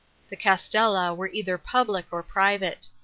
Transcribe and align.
The 0.29 0.35
castella 0.35 1.15
were 1.15 1.27
either 1.29 1.59
public 1.59 2.07
or 2.09 2.23
private. 2.23 2.87